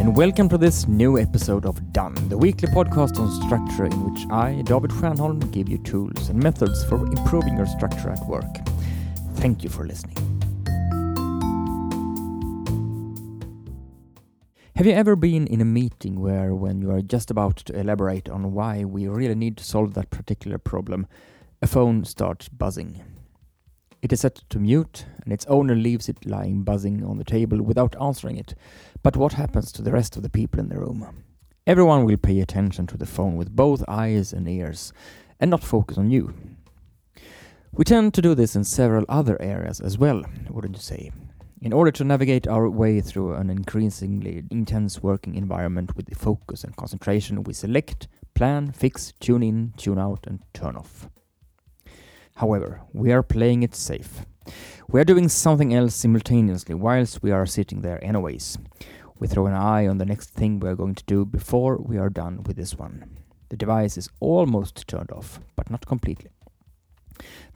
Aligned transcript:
And 0.00 0.16
welcome 0.16 0.48
to 0.48 0.56
this 0.56 0.88
new 0.88 1.18
episode 1.18 1.66
of 1.66 1.92
Done, 1.92 2.14
the 2.30 2.38
weekly 2.38 2.68
podcast 2.68 3.20
on 3.20 3.30
structure 3.42 3.84
in 3.84 4.10
which 4.10 4.26
I, 4.30 4.62
David 4.62 4.92
Stjernholm, 4.92 5.52
give 5.52 5.68
you 5.68 5.76
tools 5.76 6.30
and 6.30 6.42
methods 6.42 6.82
for 6.86 7.06
improving 7.06 7.58
your 7.58 7.66
structure 7.66 8.08
at 8.08 8.26
work. 8.26 8.46
Thank 9.34 9.62
you 9.62 9.68
for 9.68 9.86
listening. 9.86 10.16
Have 14.74 14.86
you 14.86 14.92
ever 14.92 15.16
been 15.16 15.46
in 15.46 15.60
a 15.60 15.66
meeting 15.66 16.18
where, 16.18 16.54
when 16.54 16.80
you 16.80 16.90
are 16.92 17.02
just 17.02 17.30
about 17.30 17.58
to 17.58 17.78
elaborate 17.78 18.30
on 18.30 18.54
why 18.54 18.86
we 18.86 19.06
really 19.06 19.34
need 19.34 19.58
to 19.58 19.64
solve 19.64 19.92
that 19.92 20.08
particular 20.08 20.56
problem, 20.56 21.06
a 21.60 21.66
phone 21.66 22.06
starts 22.06 22.48
buzzing? 22.48 23.02
It 24.02 24.12
is 24.12 24.20
set 24.20 24.36
to 24.48 24.58
mute, 24.58 25.04
and 25.24 25.32
its 25.32 25.44
owner 25.46 25.74
leaves 25.74 26.08
it 26.08 26.24
lying 26.24 26.62
buzzing 26.62 27.04
on 27.04 27.18
the 27.18 27.24
table 27.24 27.60
without 27.60 28.00
answering 28.00 28.38
it. 28.38 28.54
But 29.02 29.16
what 29.16 29.34
happens 29.34 29.72
to 29.72 29.82
the 29.82 29.92
rest 29.92 30.16
of 30.16 30.22
the 30.22 30.30
people 30.30 30.58
in 30.58 30.70
the 30.70 30.78
room? 30.78 31.24
Everyone 31.66 32.04
will 32.04 32.16
pay 32.16 32.40
attention 32.40 32.86
to 32.86 32.96
the 32.96 33.04
phone 33.04 33.36
with 33.36 33.54
both 33.54 33.84
eyes 33.86 34.32
and 34.32 34.48
ears, 34.48 34.94
and 35.38 35.50
not 35.50 35.62
focus 35.62 35.98
on 35.98 36.10
you. 36.10 36.32
We 37.72 37.84
tend 37.84 38.14
to 38.14 38.22
do 38.22 38.34
this 38.34 38.56
in 38.56 38.64
several 38.64 39.04
other 39.08 39.40
areas 39.40 39.80
as 39.80 39.98
well, 39.98 40.24
wouldn't 40.48 40.76
you 40.76 40.82
say? 40.82 41.12
In 41.60 41.74
order 41.74 41.90
to 41.92 42.04
navigate 42.04 42.48
our 42.48 42.70
way 42.70 43.02
through 43.02 43.34
an 43.34 43.50
increasingly 43.50 44.42
intense 44.50 45.02
working 45.02 45.34
environment 45.34 45.94
with 45.94 46.06
the 46.06 46.14
focus 46.14 46.64
and 46.64 46.74
concentration, 46.74 47.44
we 47.44 47.52
select, 47.52 48.08
plan, 48.34 48.72
fix, 48.72 49.12
tune 49.20 49.42
in, 49.42 49.74
tune 49.76 49.98
out, 49.98 50.26
and 50.26 50.40
turn 50.54 50.74
off. 50.74 51.10
However, 52.40 52.80
we 52.94 53.12
are 53.12 53.22
playing 53.22 53.62
it 53.62 53.74
safe. 53.74 54.24
We 54.88 54.98
are 54.98 55.04
doing 55.04 55.28
something 55.28 55.74
else 55.74 55.94
simultaneously 55.94 56.74
whilst 56.74 57.22
we 57.22 57.32
are 57.32 57.44
sitting 57.44 57.82
there, 57.82 58.02
anyways. 58.02 58.56
We 59.18 59.28
throw 59.28 59.44
an 59.46 59.52
eye 59.52 59.86
on 59.86 59.98
the 59.98 60.06
next 60.06 60.30
thing 60.30 60.58
we 60.58 60.70
are 60.70 60.74
going 60.74 60.94
to 60.94 61.04
do 61.04 61.26
before 61.26 61.76
we 61.76 61.98
are 61.98 62.08
done 62.08 62.42
with 62.44 62.56
this 62.56 62.78
one. 62.78 63.18
The 63.50 63.58
device 63.58 63.98
is 63.98 64.08
almost 64.20 64.88
turned 64.88 65.10
off, 65.10 65.38
but 65.54 65.70
not 65.70 65.84
completely. 65.84 66.30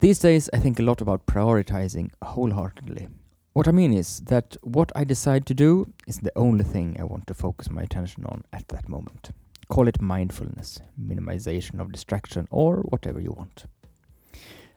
These 0.00 0.18
days, 0.18 0.50
I 0.52 0.58
think 0.58 0.80
a 0.80 0.82
lot 0.82 1.00
about 1.00 1.26
prioritizing 1.26 2.10
wholeheartedly. 2.20 3.06
What 3.52 3.68
I 3.68 3.70
mean 3.70 3.92
is 3.92 4.18
that 4.22 4.56
what 4.62 4.90
I 4.96 5.04
decide 5.04 5.46
to 5.46 5.54
do 5.54 5.92
is 6.08 6.18
the 6.18 6.36
only 6.36 6.64
thing 6.64 6.96
I 6.98 7.04
want 7.04 7.28
to 7.28 7.34
focus 7.34 7.70
my 7.70 7.82
attention 7.82 8.24
on 8.26 8.42
at 8.52 8.66
that 8.70 8.88
moment. 8.88 9.30
Call 9.68 9.86
it 9.86 10.02
mindfulness, 10.02 10.80
minimization 11.00 11.78
of 11.78 11.92
distraction, 11.92 12.48
or 12.50 12.78
whatever 12.78 13.20
you 13.20 13.30
want. 13.30 13.66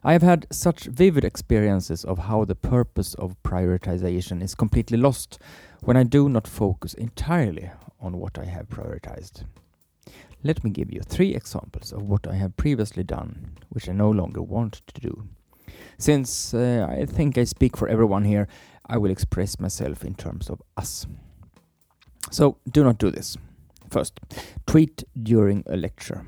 I 0.06 0.14
have 0.14 0.22
had 0.22 0.46
such 0.52 0.84
vivid 0.84 1.26
experiences 1.26 2.06
of 2.06 2.20
how 2.20 2.46
the 2.46 2.54
purpose 2.54 3.16
of 3.16 3.42
prioritization 3.42 4.44
is 4.44 4.54
completely 4.54 5.00
lost 5.00 5.40
when 5.82 5.98
I 5.98 6.04
do 6.04 6.30
not 6.30 6.48
focus 6.48 6.94
entirely 6.94 7.72
on 8.00 8.20
what 8.20 8.38
I 8.38 8.46
have 8.46 8.70
prioritized. 8.70 9.46
Let 10.44 10.64
me 10.64 10.70
give 10.70 10.94
you 10.94 11.02
three 11.02 11.34
examples 11.34 11.92
of 11.92 12.04
what 12.04 12.28
I 12.28 12.36
have 12.36 12.56
previously 12.56 13.04
done, 13.04 13.58
which 13.70 13.90
I 13.90 13.94
no 13.94 14.12
longer 14.12 14.44
want 14.44 14.84
to 14.94 15.02
do. 15.02 15.28
Since 15.98 16.54
uh, 16.54 16.86
I 16.88 17.08
think 17.08 17.40
I 17.40 17.44
speak 17.44 17.76
for 17.76 17.88
everyone 17.88 18.26
here, 18.26 18.48
I 18.86 18.98
will 18.98 19.10
express 19.10 19.60
myself 19.60 20.06
in 20.06 20.14
terms 20.14 20.52
of 20.52 20.62
us. 20.78 21.08
So 22.30 22.60
do 22.72 22.84
not 22.84 23.00
do 23.00 23.10
this. 23.10 23.38
First, 23.90 24.20
tweet 24.68 25.04
during 25.24 25.64
a 25.66 25.76
lecture. 25.76 26.28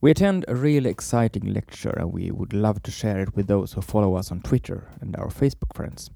We 0.00 0.10
attend 0.10 0.44
a 0.46 0.54
really 0.54 0.90
exciting 0.90 1.52
lecture 1.54 1.90
and 1.90 2.12
we 2.12 2.30
would 2.30 2.52
love 2.52 2.82
to 2.82 2.90
share 2.90 3.20
it 3.20 3.34
with 3.34 3.46
those 3.46 3.72
who 3.72 3.80
follow 3.80 4.14
us 4.14 4.30
on 4.30 4.42
Twitter 4.42 4.88
and 5.00 5.16
our 5.16 5.28
Facebook 5.28 5.74
friends. 5.74 6.10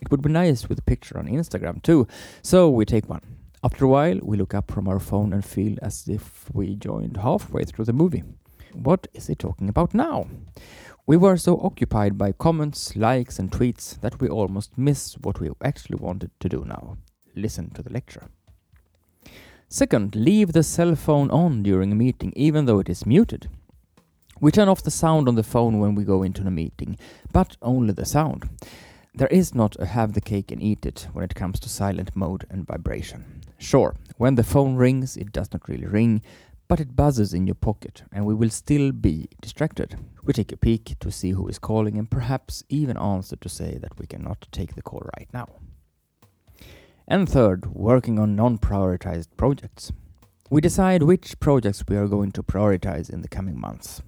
It 0.00 0.10
would 0.10 0.22
be 0.22 0.30
nice 0.30 0.68
with 0.68 0.78
a 0.78 0.82
picture 0.82 1.18
on 1.18 1.26
Instagram 1.26 1.82
too, 1.82 2.06
so 2.42 2.70
we 2.70 2.84
take 2.84 3.08
one. 3.08 3.22
After 3.64 3.84
a 3.84 3.88
while, 3.88 4.20
we 4.22 4.36
look 4.36 4.54
up 4.54 4.70
from 4.70 4.86
our 4.86 5.00
phone 5.00 5.32
and 5.32 5.44
feel 5.44 5.76
as 5.82 6.06
if 6.06 6.48
we 6.52 6.76
joined 6.76 7.16
halfway 7.16 7.64
through 7.64 7.86
the 7.86 7.92
movie. 7.92 8.22
What 8.72 9.08
is 9.12 9.26
he 9.26 9.34
talking 9.34 9.68
about 9.68 9.92
now? 9.92 10.28
We 11.06 11.16
were 11.16 11.36
so 11.36 11.58
occupied 11.60 12.16
by 12.16 12.32
comments, 12.32 12.94
likes, 12.94 13.38
and 13.38 13.50
tweets 13.50 14.00
that 14.02 14.20
we 14.20 14.28
almost 14.28 14.78
missed 14.78 15.20
what 15.22 15.40
we 15.40 15.50
actually 15.62 15.96
wanted 15.96 16.30
to 16.40 16.48
do 16.48 16.64
now 16.64 16.96
listen 17.36 17.70
to 17.70 17.82
the 17.82 17.92
lecture. 17.92 18.28
Second, 19.68 20.14
leave 20.14 20.52
the 20.52 20.62
cell 20.62 20.94
phone 20.94 21.28
on 21.30 21.64
during 21.64 21.90
a 21.90 21.96
meeting, 21.96 22.32
even 22.36 22.66
though 22.66 22.78
it 22.78 22.88
is 22.88 23.04
muted. 23.04 23.48
We 24.40 24.52
turn 24.52 24.68
off 24.68 24.84
the 24.84 24.92
sound 24.92 25.28
on 25.28 25.34
the 25.34 25.42
phone 25.42 25.80
when 25.80 25.96
we 25.96 26.04
go 26.04 26.22
into 26.22 26.46
a 26.46 26.50
meeting, 26.52 26.96
but 27.32 27.56
only 27.62 27.92
the 27.92 28.04
sound. 28.04 28.48
There 29.12 29.26
is 29.28 29.54
not 29.54 29.74
a 29.80 29.86
have 29.86 30.12
the 30.12 30.20
cake 30.20 30.52
and 30.52 30.62
eat 30.62 30.86
it 30.86 31.08
when 31.12 31.24
it 31.24 31.34
comes 31.34 31.58
to 31.60 31.68
silent 31.68 32.14
mode 32.14 32.46
and 32.48 32.66
vibration. 32.66 33.42
Sure, 33.58 33.96
when 34.18 34.36
the 34.36 34.44
phone 34.44 34.76
rings, 34.76 35.16
it 35.16 35.32
does 35.32 35.52
not 35.52 35.68
really 35.68 35.86
ring, 35.86 36.22
but 36.68 36.78
it 36.78 36.94
buzzes 36.94 37.34
in 37.34 37.46
your 37.46 37.54
pocket, 37.54 38.04
and 38.12 38.24
we 38.24 38.34
will 38.34 38.50
still 38.50 38.92
be 38.92 39.28
distracted. 39.40 39.96
We 40.22 40.32
take 40.32 40.52
a 40.52 40.56
peek 40.56 40.96
to 41.00 41.10
see 41.10 41.30
who 41.30 41.48
is 41.48 41.58
calling 41.58 41.98
and 41.98 42.08
perhaps 42.08 42.62
even 42.68 42.96
answer 42.96 43.36
to 43.36 43.48
say 43.48 43.78
that 43.78 43.98
we 43.98 44.06
cannot 44.06 44.46
take 44.52 44.76
the 44.76 44.82
call 44.82 45.08
right 45.18 45.28
now. 45.32 45.48
And 47.08 47.28
third, 47.28 47.66
working 47.66 48.18
on 48.18 48.34
non 48.34 48.58
prioritized 48.58 49.28
projects. 49.36 49.92
We 50.50 50.60
decide 50.60 51.04
which 51.04 51.38
projects 51.38 51.84
we 51.88 51.96
are 51.96 52.08
going 52.08 52.32
to 52.32 52.42
prioritize 52.42 53.08
in 53.08 53.20
the 53.20 53.28
coming 53.28 53.60
months. 53.60 54.02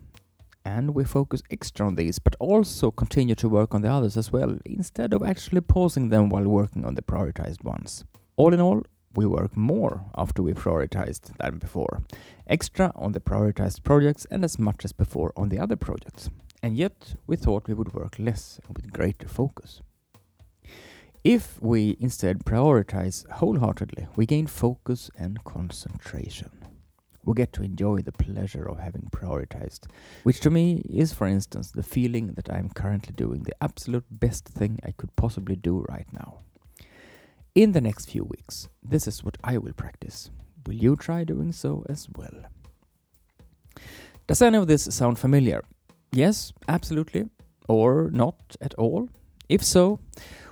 And 0.64 0.96
we 0.96 1.04
focus 1.04 1.42
extra 1.48 1.86
on 1.86 1.94
these, 1.94 2.18
but 2.18 2.34
also 2.40 2.90
continue 2.90 3.36
to 3.36 3.48
work 3.48 3.72
on 3.72 3.82
the 3.82 3.90
others 3.90 4.16
as 4.16 4.32
well, 4.32 4.58
instead 4.64 5.14
of 5.14 5.22
actually 5.22 5.60
pausing 5.60 6.08
them 6.08 6.28
while 6.28 6.48
working 6.48 6.84
on 6.84 6.96
the 6.96 7.02
prioritized 7.02 7.62
ones. 7.62 8.04
All 8.36 8.52
in 8.52 8.60
all, 8.60 8.82
we 9.14 9.26
work 9.26 9.56
more 9.56 10.04
after 10.16 10.42
we 10.42 10.52
prioritized 10.52 11.36
than 11.38 11.58
before. 11.58 12.02
Extra 12.48 12.92
on 12.96 13.12
the 13.12 13.20
prioritized 13.20 13.84
projects 13.84 14.26
and 14.28 14.44
as 14.44 14.58
much 14.58 14.84
as 14.84 14.92
before 14.92 15.32
on 15.36 15.50
the 15.50 15.60
other 15.60 15.76
projects. 15.76 16.30
And 16.64 16.76
yet, 16.76 17.14
we 17.28 17.36
thought 17.36 17.68
we 17.68 17.74
would 17.74 17.94
work 17.94 18.18
less 18.18 18.58
and 18.66 18.76
with 18.76 18.92
greater 18.92 19.28
focus. 19.28 19.82
If 21.24 21.60
we 21.60 21.96
instead 21.98 22.44
prioritize 22.44 23.28
wholeheartedly, 23.28 24.06
we 24.16 24.24
gain 24.24 24.46
focus 24.46 25.10
and 25.18 25.42
concentration. 25.44 26.50
We 27.24 27.34
get 27.34 27.52
to 27.54 27.62
enjoy 27.62 28.00
the 28.02 28.12
pleasure 28.12 28.68
of 28.68 28.78
having 28.78 29.10
prioritized, 29.10 29.88
which 30.22 30.40
to 30.40 30.50
me 30.50 30.82
is, 30.88 31.12
for 31.12 31.26
instance, 31.26 31.72
the 31.72 31.82
feeling 31.82 32.28
that 32.34 32.48
I 32.50 32.58
am 32.58 32.70
currently 32.70 33.12
doing 33.14 33.42
the 33.42 33.62
absolute 33.62 34.06
best 34.10 34.46
thing 34.46 34.78
I 34.84 34.92
could 34.92 35.14
possibly 35.16 35.56
do 35.56 35.84
right 35.88 36.06
now. 36.12 36.38
In 37.54 37.72
the 37.72 37.80
next 37.80 38.08
few 38.08 38.24
weeks, 38.24 38.68
this 38.82 39.08
is 39.08 39.24
what 39.24 39.36
I 39.42 39.58
will 39.58 39.72
practice. 39.72 40.30
Will 40.66 40.76
you 40.76 40.96
try 40.96 41.24
doing 41.24 41.52
so 41.52 41.84
as 41.88 42.08
well? 42.16 42.44
Does 44.26 44.40
any 44.40 44.56
of 44.56 44.68
this 44.68 44.84
sound 44.84 45.18
familiar? 45.18 45.64
Yes, 46.12 46.52
absolutely. 46.68 47.28
Or 47.68 48.10
not 48.12 48.56
at 48.60 48.74
all? 48.74 49.08
If 49.48 49.64
so, 49.64 49.98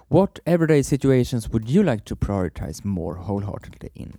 what 0.09 0.39
everyday 0.47 0.83
situations 0.83 1.49
would 1.49 1.69
you 1.69 1.83
like 1.83 2.05
to 2.05 2.15
prioritize 2.15 2.85
more 2.85 3.17
wholeheartedly 3.17 3.91
in? 3.97 4.15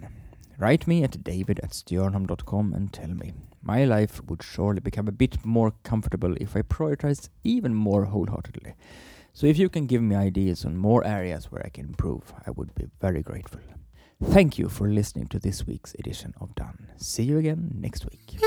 Write 0.58 0.86
me 0.86 1.04
at 1.04 1.24
david 1.24 1.60
at 1.64 1.72
stjernholm.com 1.72 2.74
and 2.74 2.92
tell 2.92 3.08
me. 3.08 3.34
My 3.62 3.86
life 3.86 4.22
would 4.28 4.44
surely 4.44 4.82
become 4.82 5.08
a 5.08 5.14
bit 5.14 5.46
more 5.46 5.72
comfortable 5.84 6.36
if 6.42 6.58
I 6.58 6.62
prioritized 6.62 7.30
even 7.44 7.74
more 7.74 8.06
wholeheartedly. 8.06 8.74
So 9.34 9.48
if 9.48 9.58
you 9.58 9.70
can 9.70 9.86
give 9.86 10.02
me 10.02 10.16
ideas 10.16 10.66
on 10.66 10.76
more 10.76 11.06
areas 11.06 11.52
where 11.52 11.66
I 11.66 11.70
can 11.70 11.86
improve, 11.86 12.34
I 12.46 12.52
would 12.52 12.76
be 12.76 12.88
very 13.00 13.24
grateful. 13.24 13.62
Thank 14.22 14.58
you 14.58 14.68
for 14.68 14.90
listening 14.90 15.28
to 15.28 15.40
this 15.40 15.66
week's 15.68 15.94
edition 15.94 16.34
of 16.42 16.56
Done. 16.56 16.88
See 16.98 17.24
you 17.24 17.38
again 17.38 17.72
next 17.80 18.06
week. 18.06 18.42